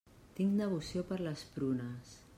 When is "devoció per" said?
0.61-1.21